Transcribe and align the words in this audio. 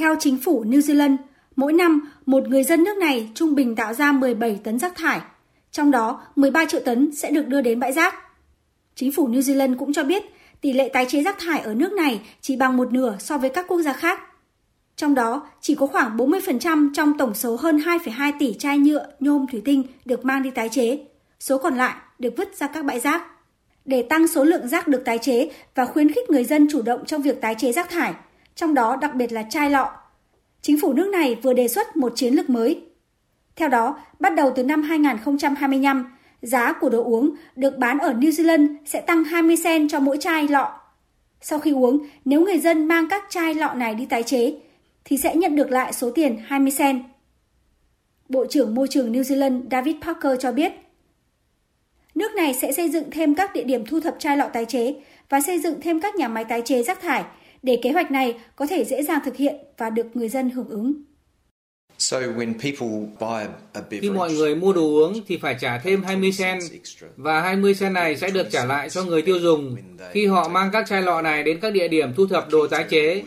Theo 0.00 0.16
chính 0.20 0.38
phủ 0.38 0.64
New 0.64 0.80
Zealand, 0.80 1.16
mỗi 1.56 1.72
năm 1.72 2.10
một 2.26 2.48
người 2.48 2.64
dân 2.64 2.84
nước 2.84 2.96
này 2.96 3.30
trung 3.34 3.54
bình 3.54 3.76
tạo 3.76 3.94
ra 3.94 4.12
17 4.12 4.60
tấn 4.64 4.78
rác 4.78 4.96
thải, 4.96 5.20
trong 5.70 5.90
đó 5.90 6.22
13 6.36 6.64
triệu 6.64 6.80
tấn 6.84 7.14
sẽ 7.16 7.30
được 7.30 7.46
đưa 7.48 7.60
đến 7.60 7.80
bãi 7.80 7.92
rác. 7.92 8.14
Chính 8.94 9.12
phủ 9.12 9.28
New 9.28 9.40
Zealand 9.40 9.78
cũng 9.78 9.92
cho 9.92 10.04
biết 10.04 10.22
tỷ 10.60 10.72
lệ 10.72 10.88
tái 10.92 11.06
chế 11.08 11.22
rác 11.22 11.38
thải 11.38 11.60
ở 11.60 11.74
nước 11.74 11.92
này 11.92 12.20
chỉ 12.40 12.56
bằng 12.56 12.76
một 12.76 12.92
nửa 12.92 13.16
so 13.18 13.38
với 13.38 13.50
các 13.50 13.66
quốc 13.68 13.82
gia 13.82 13.92
khác. 13.92 14.20
Trong 14.96 15.14
đó, 15.14 15.48
chỉ 15.60 15.74
có 15.74 15.86
khoảng 15.86 16.16
40% 16.16 16.90
trong 16.94 17.18
tổng 17.18 17.34
số 17.34 17.56
hơn 17.56 17.76
2,2 17.76 18.32
tỷ 18.38 18.54
chai 18.54 18.78
nhựa, 18.78 19.06
nhôm, 19.20 19.46
thủy 19.52 19.62
tinh 19.64 19.84
được 20.04 20.24
mang 20.24 20.42
đi 20.42 20.50
tái 20.50 20.68
chế. 20.68 20.98
Số 21.40 21.58
còn 21.58 21.76
lại 21.76 21.94
được 22.18 22.34
vứt 22.36 22.56
ra 22.56 22.66
các 22.66 22.84
bãi 22.84 23.00
rác. 23.00 23.22
Để 23.84 24.02
tăng 24.02 24.28
số 24.28 24.44
lượng 24.44 24.68
rác 24.68 24.88
được 24.88 25.02
tái 25.04 25.18
chế 25.18 25.50
và 25.74 25.86
khuyến 25.86 26.12
khích 26.12 26.30
người 26.30 26.44
dân 26.44 26.68
chủ 26.72 26.82
động 26.82 27.04
trong 27.06 27.22
việc 27.22 27.40
tái 27.40 27.54
chế 27.58 27.72
rác 27.72 27.90
thải, 27.90 28.14
trong 28.54 28.74
đó 28.74 28.96
đặc 28.96 29.14
biệt 29.14 29.32
là 29.32 29.42
chai 29.42 29.70
lọ, 29.70 29.92
chính 30.62 30.80
phủ 30.80 30.92
nước 30.92 31.08
này 31.12 31.34
vừa 31.42 31.52
đề 31.52 31.68
xuất 31.68 31.96
một 31.96 32.12
chiến 32.16 32.34
lược 32.34 32.50
mới. 32.50 32.80
Theo 33.56 33.68
đó, 33.68 33.98
bắt 34.18 34.34
đầu 34.34 34.52
từ 34.56 34.62
năm 34.62 34.82
2025, 34.82 36.16
giá 36.42 36.72
của 36.72 36.88
đồ 36.88 37.04
uống 37.04 37.30
được 37.56 37.78
bán 37.78 37.98
ở 37.98 38.12
New 38.12 38.30
Zealand 38.30 38.76
sẽ 38.86 39.00
tăng 39.00 39.24
20 39.24 39.56
cent 39.64 39.90
cho 39.90 40.00
mỗi 40.00 40.18
chai 40.20 40.48
lọ. 40.48 40.80
Sau 41.40 41.58
khi 41.58 41.72
uống, 41.72 42.06
nếu 42.24 42.40
người 42.40 42.58
dân 42.58 42.84
mang 42.84 43.08
các 43.10 43.24
chai 43.28 43.54
lọ 43.54 43.72
này 43.74 43.94
đi 43.94 44.06
tái 44.06 44.22
chế, 44.22 44.54
thì 45.04 45.16
sẽ 45.16 45.36
nhận 45.36 45.56
được 45.56 45.70
lại 45.70 45.92
số 45.92 46.10
tiền 46.10 46.38
20 46.46 46.72
cent. 46.78 47.02
Bộ 48.28 48.46
trưởng 48.46 48.74
Môi 48.74 48.88
trường 48.88 49.12
New 49.12 49.22
Zealand 49.22 49.62
David 49.70 49.96
Parker 50.02 50.40
cho 50.40 50.52
biết, 50.52 50.72
nước 52.14 52.34
này 52.34 52.54
sẽ 52.54 52.72
xây 52.72 52.88
dựng 52.88 53.10
thêm 53.10 53.34
các 53.34 53.54
địa 53.54 53.64
điểm 53.64 53.86
thu 53.86 54.00
thập 54.00 54.16
chai 54.18 54.36
lọ 54.36 54.48
tái 54.48 54.64
chế 54.64 54.94
và 55.28 55.40
xây 55.40 55.58
dựng 55.58 55.80
thêm 55.80 56.00
các 56.00 56.14
nhà 56.14 56.28
máy 56.28 56.44
tái 56.44 56.62
chế 56.64 56.82
rác 56.82 57.00
thải 57.00 57.24
để 57.62 57.78
kế 57.82 57.90
hoạch 57.92 58.10
này 58.10 58.34
có 58.56 58.66
thể 58.66 58.84
dễ 58.84 59.02
dàng 59.02 59.20
thực 59.24 59.36
hiện 59.36 59.54
và 59.78 59.90
được 59.90 60.06
người 60.14 60.28
dân 60.28 60.50
hưởng 60.50 60.68
ứng. 60.68 60.92
Khi 64.00 64.10
mọi 64.10 64.32
người 64.32 64.54
mua 64.54 64.72
đồ 64.72 64.82
uống 64.82 65.20
thì 65.28 65.38
phải 65.38 65.56
trả 65.60 65.78
thêm 65.78 66.02
20 66.02 66.30
cent 66.38 66.62
và 67.16 67.40
20 67.40 67.74
cent 67.74 67.94
này 67.94 68.16
sẽ 68.16 68.30
được 68.30 68.46
trả 68.50 68.64
lại 68.64 68.90
cho 68.90 69.04
người 69.04 69.22
tiêu 69.22 69.38
dùng 69.38 69.76
khi 70.12 70.26
họ 70.26 70.48
mang 70.48 70.70
các 70.72 70.86
chai 70.88 71.02
lọ 71.02 71.22
này 71.22 71.42
đến 71.42 71.58
các 71.60 71.72
địa 71.72 71.88
điểm 71.88 72.14
thu 72.16 72.26
thập 72.26 72.50
đồ 72.50 72.66
tái 72.66 72.84
chế. 72.90 73.22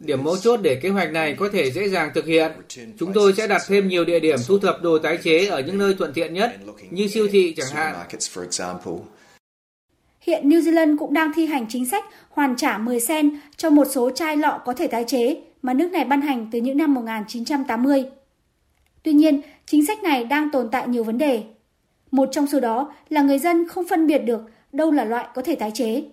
Điểm 0.00 0.24
mấu 0.24 0.36
chốt 0.36 0.60
để 0.62 0.74
kế 0.74 0.88
hoạch 0.88 1.12
này 1.12 1.34
có 1.38 1.48
thể 1.52 1.70
dễ 1.70 1.88
dàng 1.88 2.10
thực 2.14 2.26
hiện, 2.26 2.52
chúng 2.98 3.12
tôi 3.12 3.32
sẽ 3.32 3.46
đặt 3.46 3.62
thêm 3.68 3.88
nhiều 3.88 4.04
địa 4.04 4.20
điểm 4.20 4.38
thu 4.46 4.58
thập 4.58 4.82
đồ 4.82 4.98
tái 4.98 5.16
chế 5.16 5.46
ở 5.46 5.60
những 5.60 5.78
nơi 5.78 5.94
thuận 5.94 6.12
tiện 6.12 6.34
nhất, 6.34 6.56
như 6.90 7.08
siêu 7.08 7.28
thị 7.32 7.54
chẳng 7.56 7.70
hạn. 7.72 7.96
Hiện 10.28 10.48
New 10.48 10.60
Zealand 10.60 10.96
cũng 10.98 11.12
đang 11.12 11.32
thi 11.34 11.46
hành 11.46 11.66
chính 11.68 11.86
sách 11.86 12.04
hoàn 12.30 12.56
trả 12.56 12.78
10 12.78 13.00
sen 13.00 13.38
cho 13.56 13.70
một 13.70 13.84
số 13.90 14.10
chai 14.10 14.36
lọ 14.36 14.60
có 14.64 14.72
thể 14.72 14.86
tái 14.86 15.04
chế 15.06 15.36
mà 15.62 15.74
nước 15.74 15.92
này 15.92 16.04
ban 16.04 16.20
hành 16.20 16.48
từ 16.52 16.60
những 16.60 16.76
năm 16.76 16.94
1980. 16.94 18.04
Tuy 19.02 19.12
nhiên, 19.12 19.40
chính 19.66 19.86
sách 19.86 20.02
này 20.02 20.24
đang 20.24 20.50
tồn 20.50 20.68
tại 20.72 20.88
nhiều 20.88 21.04
vấn 21.04 21.18
đề. 21.18 21.42
Một 22.10 22.28
trong 22.32 22.46
số 22.46 22.60
đó 22.60 22.92
là 23.08 23.22
người 23.22 23.38
dân 23.38 23.68
không 23.68 23.84
phân 23.88 24.06
biệt 24.06 24.18
được 24.18 24.40
đâu 24.72 24.90
là 24.90 25.04
loại 25.04 25.26
có 25.34 25.42
thể 25.42 25.54
tái 25.54 25.70
chế. 25.74 26.04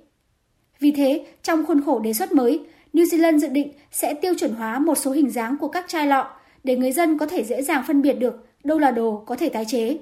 Vì 0.79 0.91
thế, 0.91 1.25
trong 1.43 1.65
khuôn 1.65 1.81
khổ 1.85 1.99
đề 1.99 2.13
xuất 2.13 2.31
mới, 2.31 2.59
New 2.93 3.03
Zealand 3.03 3.37
dự 3.37 3.47
định 3.47 3.71
sẽ 3.91 4.13
tiêu 4.13 4.33
chuẩn 4.37 4.53
hóa 4.53 4.79
một 4.79 4.97
số 4.97 5.11
hình 5.11 5.29
dáng 5.29 5.57
của 5.57 5.67
các 5.67 5.85
chai 5.87 6.07
lọ 6.07 6.29
để 6.63 6.77
người 6.77 6.91
dân 6.91 7.17
có 7.17 7.25
thể 7.25 7.43
dễ 7.43 7.61
dàng 7.61 7.83
phân 7.87 8.01
biệt 8.01 8.13
được 8.13 8.47
đâu 8.63 8.79
là 8.79 8.91
đồ 8.91 9.23
có 9.25 9.35
thể 9.35 9.49
tái 9.49 9.65
chế. 9.67 9.97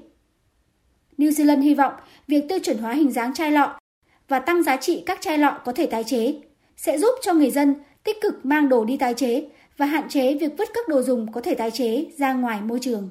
New 1.17 1.29
Zealand 1.29 1.61
hy 1.61 1.73
vọng 1.73 1.93
việc 2.27 2.45
tiêu 2.49 2.59
chuẩn 2.63 2.77
hóa 2.77 2.93
hình 2.93 3.11
dáng 3.11 3.33
chai 3.33 3.51
lọ 3.51 3.79
và 4.27 4.39
tăng 4.39 4.63
giá 4.63 4.77
trị 4.77 5.03
các 5.05 5.21
chai 5.21 5.37
lọ 5.37 5.59
có 5.65 5.71
thể 5.71 5.85
tái 5.85 6.03
chế 6.03 6.35
sẽ 6.77 6.97
giúp 6.97 7.15
cho 7.21 7.33
người 7.33 7.51
dân 7.51 7.75
tích 8.03 8.21
cực 8.21 8.45
mang 8.45 8.69
đồ 8.69 8.85
đi 8.85 8.97
tái 8.97 9.13
chế 9.13 9.43
và 9.77 9.85
hạn 9.85 10.09
chế 10.09 10.33
việc 10.33 10.51
vứt 10.57 10.69
các 10.73 10.87
đồ 10.87 11.01
dùng 11.01 11.31
có 11.31 11.41
thể 11.41 11.55
tái 11.55 11.71
chế 11.71 12.05
ra 12.17 12.33
ngoài 12.33 12.61
môi 12.61 12.79
trường. 12.81 13.09